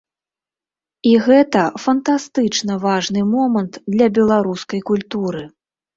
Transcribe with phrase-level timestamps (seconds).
[1.09, 5.43] І гэта фантастычна важны момант для беларускай культуры.